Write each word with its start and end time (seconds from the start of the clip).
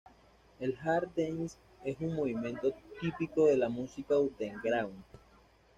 El 0.59 0.79
"hard 0.81 1.11
dance" 1.15 1.59
es 1.85 1.95
un 1.99 2.15
movimiento 2.15 2.73
típico 2.99 3.45
de 3.45 3.55
la 3.55 3.69
música 3.69 4.17
underground. 4.17 5.03